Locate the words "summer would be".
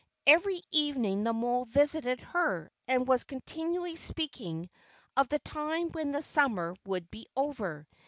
6.23-7.27